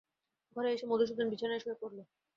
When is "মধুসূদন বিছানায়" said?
0.87-1.61